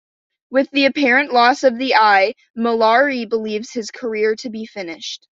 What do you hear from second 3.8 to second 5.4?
career to be finished.